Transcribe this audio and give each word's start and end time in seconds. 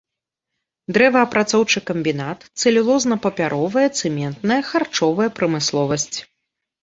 Дрэваапрацоўчы 0.95 1.79
камбінат, 1.89 2.39
цэлюлозна-папяровая, 2.63 3.85
цэментная, 3.99 4.59
харчовая 4.73 5.27
прамысловасць. 5.41 6.17